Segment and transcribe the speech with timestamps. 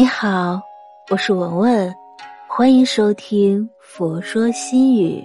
[0.00, 0.58] 你好，
[1.10, 1.94] 我是文文，
[2.48, 5.20] 欢迎收听《佛说心语》。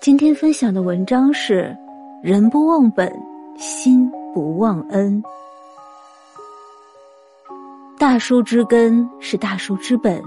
[0.00, 1.76] 今天分享的文章是：
[2.22, 3.12] 人不忘本，
[3.58, 5.22] 心不忘恩。
[7.98, 10.18] 大树之根是大树之本，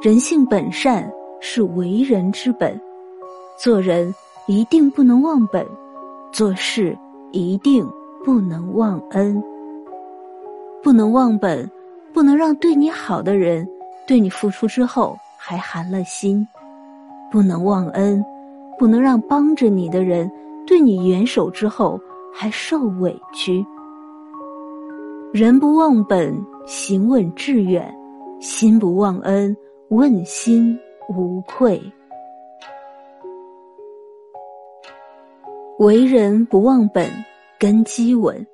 [0.00, 2.80] 人性本善是为人之本。
[3.58, 4.14] 做人
[4.46, 5.66] 一定不能忘本，
[6.30, 6.96] 做事
[7.32, 7.84] 一定
[8.24, 9.42] 不能忘恩。
[10.82, 11.70] 不能忘本，
[12.12, 13.68] 不能让对你好的人
[14.06, 16.46] 对你付出之后还寒了心；
[17.30, 18.24] 不能忘恩，
[18.78, 20.30] 不能让帮着你的人
[20.66, 22.00] 对你援手之后
[22.32, 23.64] 还受委屈。
[25.32, 26.34] 人不忘本，
[26.66, 27.84] 行稳致远；
[28.40, 29.54] 心不忘恩，
[29.90, 31.80] 问心无愧。
[35.78, 37.10] 为人不忘本，
[37.58, 38.46] 根基稳。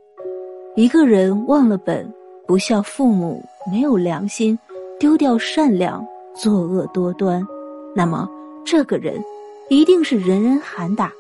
[0.77, 2.05] 一个人忘了本，
[2.49, 4.59] 不孝父母，没有良心，
[4.99, 7.41] 丢掉善良，作恶多端，
[7.95, 8.29] 那么
[8.67, 9.23] 这个人
[9.69, 11.13] 一定是人人喊打，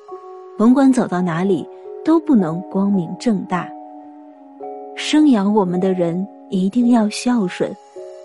[0.58, 1.64] 甭管走到哪里
[2.04, 3.68] 都不能光明正大。
[4.96, 7.70] 生养我们的人一定要孝顺，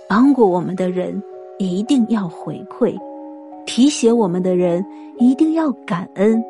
[0.08, 1.22] 帮过我们的人
[1.60, 2.98] 一定要回馈，
[3.68, 4.84] 提携我们的人
[5.20, 6.44] 一定要感恩，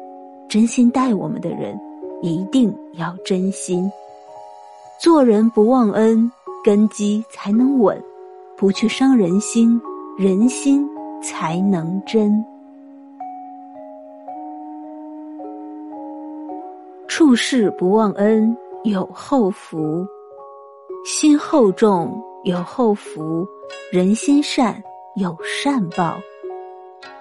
[0.47, 1.77] 真心待我们的人
[2.21, 3.91] 一定要真心。
[5.00, 6.30] 做人不忘恩，
[6.61, 7.95] 根基才能稳；
[8.58, 9.80] 不去伤人心，
[10.17, 10.86] 人心
[11.23, 12.44] 才能真。
[17.08, 20.05] 处事不忘恩，有后福；
[21.05, 23.47] 心厚重，有后福；
[23.94, 24.83] 人心善，
[25.16, 26.20] 有善报。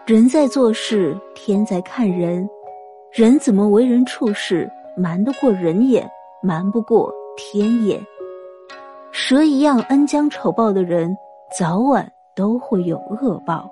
[0.04, 2.50] 人在做事，天在看人。
[3.12, 6.10] 人怎么为人处事，瞒得过人眼，
[6.42, 7.14] 瞒不过。
[7.38, 8.04] 天眼，
[9.12, 11.16] 蛇一样恩将仇报的人，
[11.56, 13.70] 早晚都会有恶报。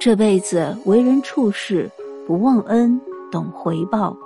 [0.00, 1.88] 这辈子为人处事
[2.26, 2.98] 不忘恩，
[3.30, 4.16] 懂回报，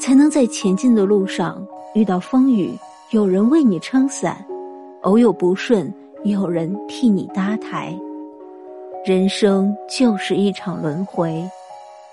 [0.00, 1.62] 才能在前进的路上
[1.94, 2.72] 遇到风雨，
[3.10, 4.34] 有人为你撑伞；
[5.02, 5.92] 偶有不顺，
[6.24, 7.94] 有人替你搭台。
[9.04, 11.46] 人生就是一场轮回，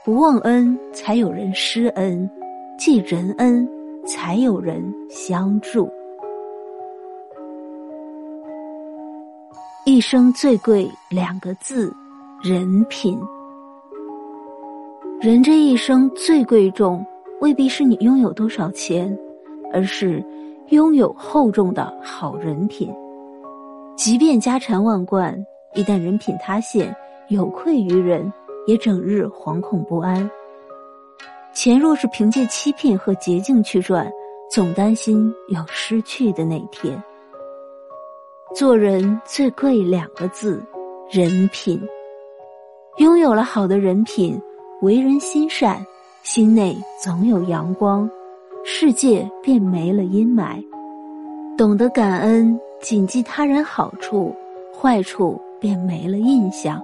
[0.04, 2.30] 不忘恩，才有人施恩；
[2.78, 3.66] 记人恩。
[4.08, 5.90] 才有人相助。
[9.86, 11.94] 一生最贵两个字，
[12.42, 13.20] 人品。
[15.20, 17.06] 人这一生最贵重，
[17.42, 19.16] 未必是你拥有多少钱，
[19.74, 20.24] 而是
[20.70, 22.90] 拥有厚重的好人品。
[23.98, 25.38] 即便家产万贯，
[25.74, 26.96] 一旦人品塌陷，
[27.28, 28.32] 有愧于人，
[28.68, 30.30] 也整日惶恐不安。
[31.60, 34.08] 钱若是凭借欺骗和捷径去赚，
[34.48, 37.04] 总担心有失去的那天。
[38.56, 40.64] 做人最贵两个字，
[41.10, 41.82] 人品。
[43.00, 44.40] 拥有了好的人品，
[44.84, 45.84] 为人心善，
[46.22, 48.08] 心内总有阳光，
[48.64, 50.64] 世界便没了阴霾。
[51.58, 54.32] 懂得感恩，谨记他人好处，
[54.80, 56.80] 坏处便没了印象。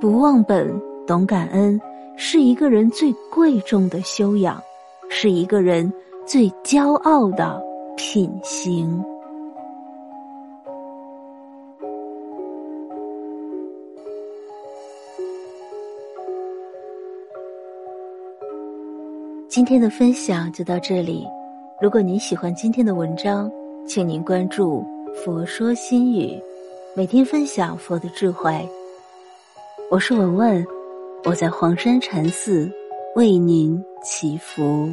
[0.00, 0.68] 不忘本，
[1.06, 1.80] 懂感恩。
[2.20, 4.60] 是一个人最贵重的修养，
[5.08, 5.90] 是一个人
[6.26, 7.62] 最骄傲的
[7.96, 9.00] 品行。
[19.48, 21.24] 今天的分享就到这里。
[21.80, 23.48] 如果您喜欢今天的文章，
[23.86, 24.84] 请您关注
[25.24, 26.36] “佛说心语”，
[26.96, 28.68] 每天分享佛的智慧。
[29.88, 30.77] 我是文文。
[31.28, 32.72] 我在黄山禅寺
[33.14, 34.90] 为您祈福。